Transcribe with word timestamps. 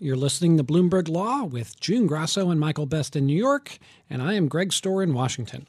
You're 0.00 0.14
listening 0.14 0.56
to 0.56 0.62
Bloomberg 0.62 1.08
Law 1.08 1.42
with 1.42 1.80
June 1.80 2.06
Grasso 2.06 2.50
and 2.50 2.60
Michael 2.60 2.86
Best 2.86 3.16
in 3.16 3.26
New 3.26 3.36
York, 3.36 3.78
and 4.08 4.22
I 4.22 4.34
am 4.34 4.46
Greg 4.46 4.70
Stohr 4.70 5.02
in 5.02 5.12
Washington. 5.12 5.66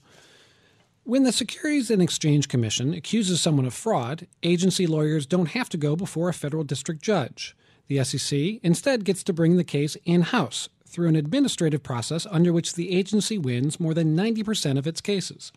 When 1.04 1.24
the 1.24 1.32
Securities 1.32 1.90
and 1.90 2.00
Exchange 2.00 2.48
Commission 2.48 2.94
accuses 2.94 3.42
someone 3.42 3.66
of 3.66 3.74
fraud, 3.74 4.28
agency 4.44 4.86
lawyers 4.86 5.26
don't 5.26 5.48
have 5.48 5.68
to 5.70 5.78
go 5.78 5.96
before 5.96 6.30
a 6.30 6.34
federal 6.34 6.64
district 6.64 7.02
judge. 7.02 7.56
The 7.88 8.04
SEC 8.04 8.60
instead 8.62 9.04
gets 9.04 9.24
to 9.24 9.34
bring 9.34 9.58
the 9.58 9.64
case 9.64 9.98
in 10.06 10.22
house 10.22 10.70
through 10.86 11.08
an 11.08 11.16
administrative 11.16 11.82
process 11.82 12.28
under 12.30 12.54
which 12.54 12.76
the 12.76 12.96
agency 12.96 13.40
wins 13.40 13.80
more 13.80 13.96
than 13.96 14.16
90% 14.16 14.78
of 14.78 14.86
its 14.86 15.02
cases. 15.02 15.52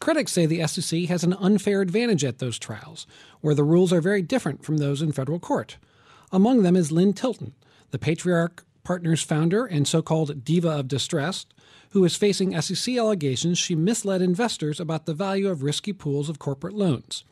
Critics 0.00 0.32
say 0.32 0.44
the 0.44 0.66
SEC 0.66 1.04
has 1.04 1.22
an 1.22 1.34
unfair 1.34 1.80
advantage 1.80 2.24
at 2.24 2.40
those 2.40 2.58
trials, 2.58 3.06
where 3.42 3.54
the 3.54 3.62
rules 3.62 3.92
are 3.92 4.00
very 4.00 4.22
different 4.22 4.64
from 4.64 4.78
those 4.78 5.02
in 5.02 5.12
federal 5.12 5.38
court. 5.38 5.76
Among 6.32 6.62
them 6.64 6.74
is 6.74 6.90
Lynn 6.90 7.12
Tilton, 7.12 7.52
the 7.92 7.98
Patriarch 7.98 8.64
Partners 8.84 9.22
founder 9.22 9.64
and 9.64 9.86
so 9.86 10.02
called 10.02 10.44
diva 10.44 10.70
of 10.70 10.88
distress, 10.88 11.46
who 11.90 12.04
is 12.04 12.16
facing 12.16 12.60
SEC 12.60 12.96
allegations 12.96 13.58
she 13.58 13.76
misled 13.76 14.20
investors 14.20 14.80
about 14.80 15.06
the 15.06 15.14
value 15.14 15.48
of 15.48 15.62
risky 15.62 15.92
pools 15.92 16.28
of 16.28 16.40
corporate 16.40 16.74
loans. 16.74 17.22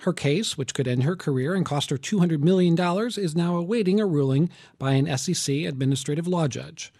Her 0.00 0.12
case, 0.12 0.56
which 0.56 0.72
could 0.72 0.88
end 0.88 1.02
her 1.02 1.16
career 1.16 1.54
and 1.54 1.66
cost 1.66 1.90
her 1.90 1.98
$200 1.98 2.40
million, 2.40 2.78
is 3.18 3.36
now 3.36 3.56
awaiting 3.56 4.00
a 4.00 4.06
ruling 4.06 4.50
by 4.78 4.92
an 4.92 5.18
SEC 5.18 5.54
administrative 5.54 6.26
law 6.26 6.48
judge. 6.48 6.92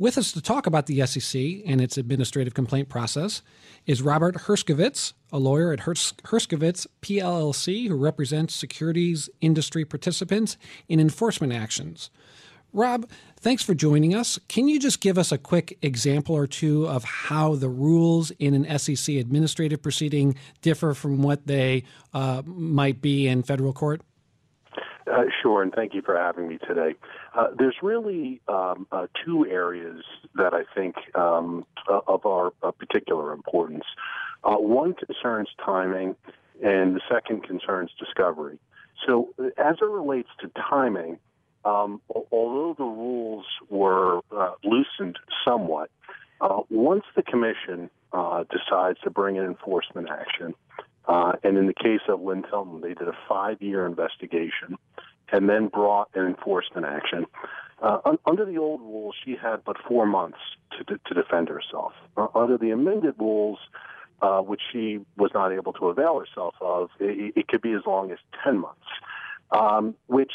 With 0.00 0.16
us 0.16 0.30
to 0.30 0.40
talk 0.40 0.68
about 0.68 0.86
the 0.86 1.04
SEC 1.06 1.42
and 1.66 1.80
its 1.80 1.98
administrative 1.98 2.54
complaint 2.54 2.88
process 2.88 3.42
is 3.84 4.00
Robert 4.00 4.36
Herskovits, 4.36 5.12
a 5.32 5.40
lawyer 5.40 5.72
at 5.72 5.80
Hers- 5.80 6.14
Herskovits 6.22 6.86
PLLC 7.02 7.88
who 7.88 7.96
represents 7.96 8.54
securities 8.54 9.28
industry 9.40 9.84
participants 9.84 10.56
in 10.88 11.00
enforcement 11.00 11.52
actions. 11.52 12.10
Rob, 12.72 13.10
thanks 13.40 13.64
for 13.64 13.74
joining 13.74 14.14
us. 14.14 14.38
Can 14.46 14.68
you 14.68 14.78
just 14.78 15.00
give 15.00 15.18
us 15.18 15.32
a 15.32 15.38
quick 15.38 15.76
example 15.82 16.36
or 16.36 16.46
two 16.46 16.86
of 16.86 17.02
how 17.02 17.56
the 17.56 17.68
rules 17.68 18.30
in 18.38 18.54
an 18.54 18.78
SEC 18.78 19.16
administrative 19.16 19.82
proceeding 19.82 20.36
differ 20.62 20.94
from 20.94 21.22
what 21.22 21.48
they 21.48 21.82
uh, 22.14 22.42
might 22.44 23.00
be 23.02 23.26
in 23.26 23.42
federal 23.42 23.72
court? 23.72 24.02
Uh, 25.10 25.24
sure, 25.42 25.62
and 25.62 25.72
thank 25.72 25.94
you 25.94 26.02
for 26.02 26.16
having 26.16 26.48
me 26.48 26.58
today. 26.66 26.94
Uh, 27.34 27.48
there's 27.56 27.76
really 27.82 28.40
um, 28.48 28.86
uh, 28.92 29.06
two 29.24 29.46
areas 29.46 30.02
that 30.34 30.52
I 30.52 30.62
think 30.74 30.96
um, 31.14 31.64
uh, 31.88 32.00
of 32.06 32.26
our 32.26 32.50
particular 32.72 33.32
importance. 33.32 33.84
Uh, 34.44 34.56
one 34.56 34.94
concerns 34.94 35.48
timing, 35.64 36.16
and 36.62 36.94
the 36.94 37.00
second 37.10 37.44
concerns 37.44 37.90
discovery. 37.98 38.58
So, 39.06 39.34
as 39.56 39.76
it 39.80 39.84
relates 39.84 40.28
to 40.40 40.50
timing, 40.68 41.18
um, 41.64 42.00
although 42.32 42.74
the 42.76 42.84
rules 42.84 43.46
were 43.68 44.20
uh, 44.36 44.52
loosened 44.64 45.18
somewhat, 45.46 45.90
uh, 46.40 46.60
once 46.70 47.04
the 47.16 47.22
commission 47.22 47.90
uh, 48.12 48.44
decides 48.50 48.98
to 49.00 49.10
bring 49.10 49.38
an 49.38 49.44
enforcement 49.44 50.08
action, 50.10 50.54
uh, 51.06 51.32
and 51.42 51.56
in 51.56 51.66
the 51.66 51.74
case 51.74 52.00
of 52.08 52.20
Lynn 52.20 52.44
Tilton, 52.48 52.80
they 52.80 52.94
did 52.94 53.08
a 53.08 53.16
five-year 53.28 53.86
investigation 53.86 54.76
and 55.32 55.48
then 55.48 55.68
brought 55.68 56.08
an 56.14 56.26
enforcement 56.26 56.86
action. 56.86 57.26
Uh, 57.80 57.98
un- 58.04 58.18
under 58.26 58.44
the 58.44 58.58
old 58.58 58.80
rules, 58.80 59.14
she 59.24 59.36
had 59.36 59.64
but 59.64 59.76
four 59.86 60.06
months 60.06 60.38
to, 60.76 60.84
to 60.84 61.14
defend 61.14 61.48
herself. 61.48 61.92
Uh, 62.16 62.26
under 62.34 62.58
the 62.58 62.70
amended 62.70 63.14
rules, 63.18 63.58
which 64.46 64.62
she 64.72 64.98
was 65.16 65.30
not 65.34 65.52
able 65.52 65.72
to 65.72 65.86
avail 65.88 66.18
herself 66.18 66.54
of, 66.60 66.90
it, 66.98 67.32
it 67.36 67.48
could 67.48 67.62
be 67.62 67.72
as 67.72 67.82
long 67.86 68.10
as 68.10 68.18
10 68.44 68.58
months, 68.58 68.80
um, 69.52 69.94
which 70.06 70.32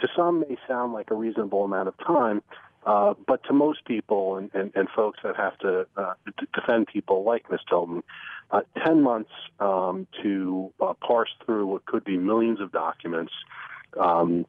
to 0.00 0.08
some 0.16 0.40
may 0.40 0.56
sound 0.68 0.92
like 0.92 1.10
a 1.10 1.14
reasonable 1.14 1.64
amount 1.64 1.88
of 1.88 1.94
time, 1.98 2.42
uh, 2.86 3.14
but 3.26 3.42
to 3.44 3.52
most 3.52 3.84
people 3.84 4.36
and, 4.36 4.50
and, 4.54 4.70
and 4.74 4.88
folks 4.94 5.18
that 5.24 5.36
have 5.36 5.58
to 5.58 5.86
uh, 5.96 6.14
d- 6.38 6.46
defend 6.54 6.86
people 6.86 7.24
like 7.24 7.50
Ms. 7.50 7.60
Tilton, 7.68 8.02
uh, 8.50 8.60
10 8.84 9.02
months 9.02 9.30
um, 9.58 10.06
to 10.22 10.72
uh, 10.80 10.92
parse 11.04 11.30
through 11.44 11.66
what 11.66 11.84
could 11.86 12.04
be 12.04 12.16
millions 12.16 12.60
of 12.60 12.70
documents, 12.70 13.32
um, 13.98 14.46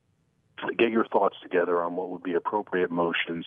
get 0.77 0.91
your 0.91 1.05
thoughts 1.05 1.35
together 1.41 1.81
on 1.81 1.95
what 1.95 2.09
would 2.09 2.23
be 2.23 2.33
appropriate 2.33 2.91
motions 2.91 3.45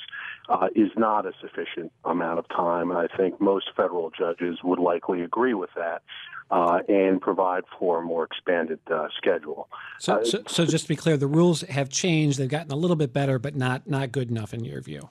uh, 0.49 0.69
is 0.75 0.91
not 0.97 1.27
a 1.27 1.33
sufficient 1.41 1.93
amount 2.05 2.38
of 2.38 2.49
time. 2.49 2.91
And 2.91 2.99
I 2.99 3.09
think 3.16 3.41
most 3.41 3.66
federal 3.77 4.11
judges 4.11 4.59
would 4.62 4.78
likely 4.78 5.22
agree 5.22 5.55
with 5.55 5.71
that 5.77 6.03
uh, 6.50 6.81
and 6.88 7.21
provide 7.21 7.65
for 7.78 8.00
a 8.00 8.03
more 8.03 8.25
expanded 8.25 8.81
uh, 8.93 9.09
schedule. 9.16 9.69
So, 9.99 10.15
uh, 10.15 10.25
so, 10.25 10.43
so, 10.47 10.66
just 10.66 10.84
to 10.84 10.88
be 10.88 10.97
clear, 10.97 11.16
the 11.16 11.27
rules 11.27 11.62
have 11.62 11.88
changed. 11.88 12.38
They've 12.38 12.49
gotten 12.49 12.72
a 12.72 12.77
little 12.77 12.97
bit 12.97 13.12
better, 13.12 13.38
but 13.38 13.55
not 13.55 13.88
not 13.88 14.12
good 14.12 14.31
enough 14.31 14.53
in 14.53 14.65
your 14.65 14.81
view. 14.81 15.09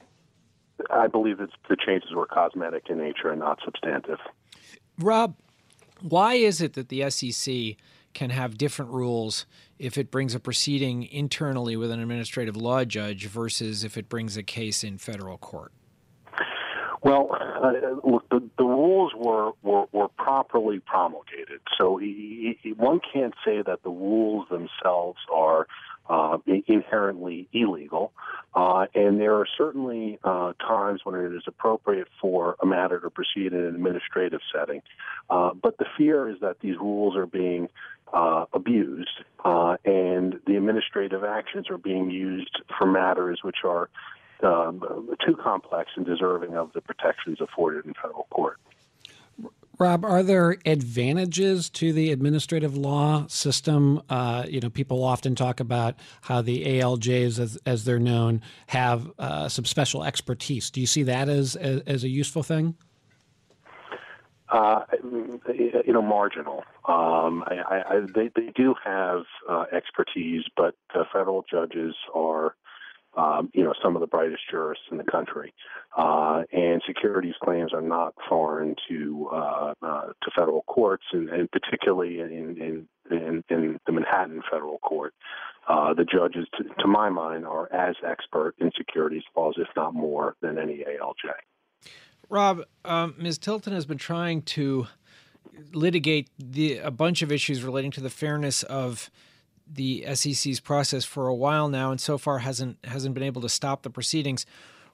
I 0.90 1.08
believe 1.08 1.38
that 1.40 1.50
the 1.70 1.76
changes 1.76 2.12
were 2.14 2.26
cosmetic 2.26 2.90
in 2.90 2.98
nature 2.98 3.30
and 3.30 3.40
not 3.40 3.60
substantive. 3.64 4.20
Rob, 4.98 5.36
why 6.02 6.36
is 6.36 6.62
it 6.62 6.74
that 6.74 6.90
the 6.90 7.10
SEC 7.10 7.76
can 8.14 8.30
have 8.30 8.58
different 8.58 8.92
rules 8.92 9.46
if 9.78 9.98
it 9.98 10.12
brings 10.12 10.36
a 10.36 10.40
proceeding 10.40 11.04
internally 11.04 11.76
with 11.76 11.92
an 11.92 12.00
administrative 12.00 12.56
law 12.56 12.84
judge 12.84 13.28
versus 13.28 13.84
if 13.84 13.98
it 13.98 14.10
brings 14.10 14.38
a 14.38 14.44
case 14.44 14.84
in 14.84 14.98
federal 14.98 15.38
court? 15.38 15.72
Well, 17.02 17.30
uh, 17.32 17.72
look, 18.04 18.28
the, 18.30 18.44
the 18.58 18.66
rules 18.66 19.14
were, 19.16 19.52
were, 19.62 19.86
were 19.94 20.10
properly 20.10 20.80
promulgated. 20.80 21.62
So 21.78 21.98
he, 21.98 22.58
he, 22.62 22.74
one 22.74 23.00
can't 23.14 23.34
say 23.46 23.62
that 23.62 23.84
the 23.84 23.90
rules 23.90 24.48
themselves 24.50 25.20
are 25.34 25.68
uh, 26.10 26.40
inherently 26.68 27.48
illegal. 27.54 28.12
Uh, 28.54 28.88
and 28.96 29.20
there 29.22 29.36
are 29.36 29.46
certainly 29.58 30.18
uh, 30.24 30.54
times 30.54 31.02
when 31.04 31.16
it 31.16 31.34
is 31.34 31.44
appropriate 31.48 32.08
for 32.20 32.56
a 32.62 32.66
matter 32.66 33.00
to 33.00 33.10
proceed 33.10 33.54
in 33.54 33.60
an 33.60 33.76
administrative 33.76 34.42
setting. 34.54 34.82
Uh, 35.30 35.52
but 35.54 35.78
the 35.78 35.86
fear 35.98 36.28
is 36.28 36.38
that 36.42 36.60
these 36.60 36.76
rules 36.78 37.16
are 37.16 37.28
being 37.28 37.70
uh, 38.14 38.46
abused, 38.54 39.10
uh, 39.44 39.78
and 39.86 40.40
the 40.48 40.56
administrative 40.56 41.24
actions 41.24 41.70
are 41.70 41.78
being 41.78 42.10
used 42.10 42.62
for 42.78 42.86
matters 42.86 43.40
which 43.44 43.58
are 43.64 43.90
um, 44.44 44.82
too 45.26 45.36
complex 45.36 45.92
and 45.96 46.06
deserving 46.06 46.56
of 46.56 46.72
the 46.74 46.82
protections 46.82 47.40
afforded 47.42 47.86
in 47.86 47.94
federal 47.94 48.28
court. 48.32 48.58
Rob, 49.80 50.04
are 50.04 50.24
there 50.24 50.58
advantages 50.66 51.70
to 51.70 51.94
the 51.94 52.12
administrative 52.12 52.76
law 52.76 53.26
system? 53.28 54.02
Uh, 54.10 54.46
you 54.46 54.60
know, 54.60 54.70
people 54.70 55.06
often 55.06 55.36
talk 55.36 55.62
about 55.62 55.96
how 56.22 56.42
the 56.42 56.66
ALJs, 56.66 57.40
as, 57.40 57.58
as 57.66 57.86
they're 57.86 57.98
known, 57.98 58.42
have 58.68 59.10
uh, 59.18 59.48
some 59.48 59.64
special 59.64 60.04
expertise. 60.04 60.70
Do 60.70 60.82
you 60.82 60.88
see 60.88 61.04
that 61.04 61.30
as 61.30 61.56
as, 61.56 61.82
as 61.88 62.04
a 62.04 62.10
useful 62.10 62.44
thing? 62.44 62.76
Uh, 64.52 64.82
you 65.04 65.94
know, 65.94 66.02
marginal. 66.02 66.64
Um, 66.88 67.44
I, 67.46 67.84
I, 67.88 68.00
they, 68.16 68.32
they 68.36 68.52
do 68.56 68.74
have 68.84 69.22
uh, 69.48 69.66
expertise, 69.72 70.44
but 70.58 70.74
federal 71.14 71.46
judges 71.52 71.94
are 72.16 72.56
um, 73.18 73.50
you 73.54 73.64
know, 73.64 73.74
some 73.84 73.96
of 73.96 74.02
the 74.02 74.08
brightest 74.08 74.44
jurists 74.50 74.86
in 74.92 74.98
the 74.98 75.04
country. 75.04 75.54
Uh, 75.98 76.44
and 76.52 76.82
securities 76.86 77.34
claims 77.44 77.74
are 77.74 77.82
not 77.82 78.14
foreign 78.30 78.76
to 78.88 79.30
uh, 79.32 79.74
uh, 79.82 80.06
to 80.22 80.32
federal 80.36 80.62
courts, 80.64 81.06
and, 81.12 81.30
and 81.30 81.52
particularly 81.52 82.20
in, 82.20 82.30
in, 82.30 82.88
in, 83.12 83.44
in, 83.50 83.80
the 83.86 83.92
Manhattan 83.92 84.42
federal 84.50 84.78
court. 84.80 85.14
Uh, 85.68 85.94
the 85.94 86.06
judges, 86.06 86.48
to, 86.58 86.64
to, 86.82 86.88
my 86.88 87.10
mind, 87.10 87.46
are 87.46 87.72
as 87.72 87.96
expert 88.08 88.56
in 88.60 88.72
securities 88.76 89.24
laws, 89.36 89.56
if 89.58 89.68
not 89.76 89.94
more, 89.94 90.36
than 90.42 90.58
any 90.58 90.84
ALJ. 90.84 91.92
Rob, 92.30 92.64
um, 92.86 93.16
Ms. 93.18 93.40
Tilton 93.40 93.74
has 93.74 93.86
been 93.86 93.98
trying 93.98 94.44
to 94.44 94.88
litigate 95.74 96.30
the, 96.38 96.78
a 96.78 96.92
bunch 96.92 97.22
of 97.22 97.32
issues 97.32 97.64
relating 97.64 97.92
to 97.92 98.02
the 98.02 98.10
fairness 98.10 98.64
of 98.64 99.10
the 99.72 100.06
SEC's 100.14 100.60
process 100.60 101.06
for 101.06 101.28
a 101.28 101.36
while 101.36 101.68
now, 101.70 101.92
and 101.92 102.00
so 102.00 102.18
far 102.18 102.40
hasn't 102.40 102.78
hasn't 102.86 103.14
been 103.14 103.24
able 103.24 103.42
to 103.42 103.50
stop 103.50 103.84
the 103.84 103.90
proceedings. 103.90 104.46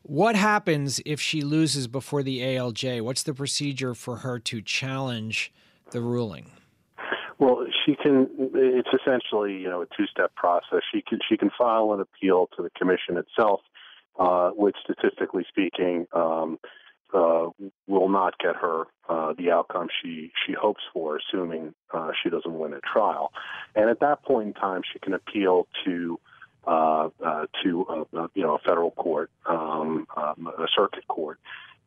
What 0.01 0.35
happens 0.35 1.01
if 1.05 1.19
she 1.19 1.41
loses 1.41 1.87
before 1.87 2.23
the 2.23 2.39
ALJ? 2.39 3.01
What's 3.01 3.23
the 3.23 3.33
procedure 3.33 3.93
for 3.93 4.17
her 4.17 4.37
to 4.39 4.61
challenge 4.61 5.51
the 5.91 6.01
ruling? 6.01 6.51
Well, 7.39 7.65
she 7.85 7.95
can. 7.95 8.27
It's 8.53 8.89
essentially 8.89 9.53
you 9.53 9.69
know 9.69 9.81
a 9.81 9.87
two-step 9.97 10.35
process. 10.35 10.81
She 10.93 11.01
can 11.01 11.19
she 11.27 11.37
can 11.37 11.51
file 11.57 11.93
an 11.93 12.01
appeal 12.01 12.49
to 12.57 12.63
the 12.63 12.69
commission 12.71 13.17
itself, 13.17 13.61
uh, 14.19 14.49
which 14.51 14.75
statistically 14.83 15.45
speaking 15.49 16.05
um, 16.13 16.59
uh, 17.13 17.49
will 17.87 18.09
not 18.09 18.37
get 18.39 18.55
her 18.55 18.85
uh, 19.07 19.33
the 19.37 19.51
outcome 19.51 19.87
she 20.01 20.31
she 20.45 20.53
hopes 20.53 20.81
for, 20.93 21.17
assuming 21.17 21.73
uh, 21.93 22.11
she 22.21 22.29
doesn't 22.29 22.57
win 22.57 22.73
a 22.73 22.79
trial. 22.81 23.31
And 23.75 23.89
at 23.89 23.99
that 23.99 24.23
point 24.23 24.47
in 24.47 24.53
time, 24.53 24.81
she 24.91 24.99
can 24.99 25.13
appeal 25.13 25.67
to 25.85 26.19
uh, 26.67 27.09
uh, 27.23 27.45
to 27.63 28.07
uh, 28.15 28.27
you 28.33 28.41
know 28.41 28.55
a 28.55 28.59
federal 28.59 28.91
court, 28.91 29.29
um, 29.45 30.07
um, 30.17 30.47
a 30.57 30.65
circuit 30.75 31.07
court, 31.07 31.39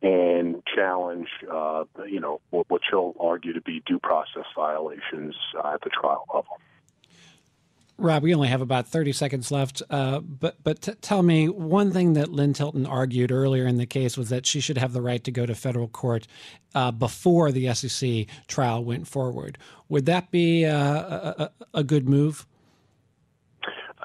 and 0.02 0.62
challenge 0.72 1.28
uh, 1.52 1.84
you 2.06 2.20
know 2.20 2.40
what, 2.50 2.70
what 2.70 2.80
she'll 2.88 3.14
argue 3.18 3.52
to 3.52 3.60
be 3.60 3.82
due 3.86 3.98
process 3.98 4.44
violations 4.54 5.34
at 5.64 5.80
the 5.82 5.90
trial 5.90 6.24
level. 6.32 6.58
Rob, 8.00 8.22
we 8.22 8.32
only 8.32 8.46
have 8.46 8.60
about 8.60 8.86
30 8.86 9.12
seconds 9.12 9.50
left, 9.50 9.82
uh, 9.90 10.20
but 10.20 10.62
but 10.62 10.82
t- 10.82 10.92
tell 11.00 11.22
me 11.22 11.48
one 11.48 11.90
thing 11.90 12.12
that 12.12 12.28
Lynn 12.28 12.52
Tilton 12.52 12.86
argued 12.86 13.32
earlier 13.32 13.66
in 13.66 13.76
the 13.76 13.86
case 13.86 14.16
was 14.16 14.28
that 14.28 14.46
she 14.46 14.60
should 14.60 14.78
have 14.78 14.92
the 14.92 15.02
right 15.02 15.22
to 15.24 15.32
go 15.32 15.46
to 15.46 15.54
federal 15.54 15.88
court 15.88 16.28
uh, 16.76 16.92
before 16.92 17.50
the 17.50 17.74
SEC 17.74 18.26
trial 18.46 18.84
went 18.84 19.08
forward. 19.08 19.58
Would 19.88 20.06
that 20.06 20.30
be 20.30 20.64
uh, 20.64 20.70
a, 20.76 21.50
a, 21.74 21.82
good 21.82 22.08
move? 22.08 22.46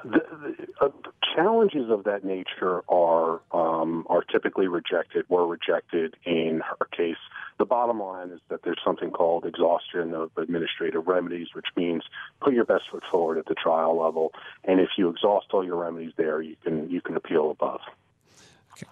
The, 0.02 0.10
the, 0.10 0.66
uh, 0.80 0.88
challenges 1.34 1.90
of 1.90 2.04
that 2.04 2.24
nature 2.24 2.82
are 2.88 3.40
um, 3.52 4.06
are 4.08 4.22
typically 4.22 4.68
rejected. 4.68 5.24
Were 5.28 5.46
rejected 5.46 6.16
in 6.24 6.60
her 6.60 6.86
case 6.96 7.16
the 7.58 7.64
bottom 7.64 8.00
line 8.00 8.30
is 8.30 8.40
that 8.48 8.62
there's 8.64 8.80
something 8.84 9.10
called 9.10 9.46
exhaustion 9.46 10.12
of 10.14 10.30
administrative 10.36 11.06
remedies, 11.06 11.48
which 11.54 11.66
means 11.76 12.02
put 12.40 12.52
your 12.52 12.64
best 12.64 12.84
foot 12.90 13.04
forward 13.10 13.38
at 13.38 13.46
the 13.46 13.54
trial 13.54 13.96
level, 13.98 14.32
and 14.64 14.80
if 14.80 14.90
you 14.96 15.08
exhaust 15.08 15.46
all 15.52 15.64
your 15.64 15.76
remedies 15.76 16.12
there, 16.16 16.42
you 16.42 16.56
can 16.62 16.90
you 16.90 17.00
can 17.00 17.16
appeal 17.16 17.50
above. 17.50 17.80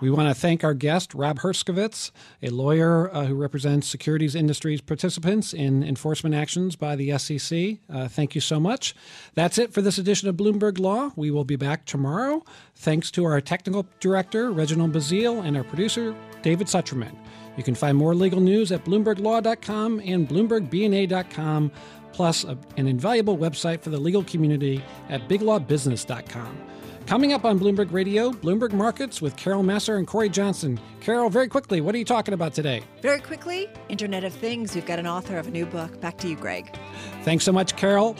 We 0.00 0.10
want 0.10 0.28
to 0.28 0.34
thank 0.34 0.62
our 0.64 0.74
guest, 0.74 1.14
Rob 1.14 1.40
Herskovits, 1.40 2.10
a 2.42 2.50
lawyer 2.50 3.12
uh, 3.12 3.24
who 3.24 3.34
represents 3.34 3.86
securities 3.88 4.34
industries 4.34 4.80
participants 4.80 5.52
in 5.52 5.82
enforcement 5.82 6.34
actions 6.34 6.76
by 6.76 6.96
the 6.96 7.16
SEC. 7.18 7.78
Uh, 7.92 8.08
thank 8.08 8.34
you 8.34 8.40
so 8.40 8.60
much. 8.60 8.94
That's 9.34 9.58
it 9.58 9.72
for 9.72 9.82
this 9.82 9.98
edition 9.98 10.28
of 10.28 10.36
Bloomberg 10.36 10.78
Law. 10.78 11.12
We 11.16 11.30
will 11.30 11.44
be 11.44 11.56
back 11.56 11.84
tomorrow. 11.84 12.44
Thanks 12.76 13.10
to 13.12 13.24
our 13.24 13.40
technical 13.40 13.86
director, 14.00 14.50
Reginald 14.52 14.92
Bazile, 14.92 15.44
and 15.44 15.56
our 15.56 15.64
producer, 15.64 16.14
David 16.42 16.66
Sucherman. 16.68 17.16
You 17.56 17.62
can 17.62 17.74
find 17.74 17.96
more 17.96 18.14
legal 18.14 18.40
news 18.40 18.72
at 18.72 18.84
BloombergLaw.com 18.84 20.00
and 20.00 20.28
BloombergBNA.com, 20.28 21.70
plus 22.12 22.44
a, 22.44 22.56
an 22.76 22.88
invaluable 22.88 23.36
website 23.36 23.80
for 23.80 23.90
the 23.90 23.98
legal 23.98 24.24
community 24.24 24.82
at 25.08 25.28
BigLawBusiness.com. 25.28 26.68
Coming 27.06 27.32
up 27.34 27.44
on 27.44 27.58
Bloomberg 27.58 27.92
Radio, 27.92 28.30
Bloomberg 28.30 28.72
Markets 28.72 29.20
with 29.20 29.36
Carol 29.36 29.62
Massar 29.62 29.98
and 29.98 30.06
Corey 30.06 30.28
Johnson. 30.30 30.80
Carol, 31.00 31.28
very 31.28 31.48
quickly, 31.48 31.80
what 31.80 31.94
are 31.94 31.98
you 31.98 32.04
talking 32.04 32.32
about 32.32 32.54
today? 32.54 32.82
Very 33.02 33.20
quickly, 33.20 33.68
Internet 33.88 34.24
of 34.24 34.32
Things. 34.32 34.74
We've 34.74 34.86
got 34.86 34.98
an 34.98 35.06
author 35.06 35.36
of 35.36 35.46
a 35.46 35.50
new 35.50 35.66
book. 35.66 36.00
Back 36.00 36.16
to 36.18 36.28
you, 36.28 36.36
Greg. 36.36 36.74
Thanks 37.22 37.44
so 37.44 37.52
much, 37.52 37.76
Carol. 37.76 38.16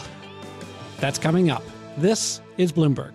That's 0.99 1.19
coming 1.19 1.51
up. 1.51 1.63
This 1.97 2.43
is 2.59 2.73
Bloomberg. 2.73 3.15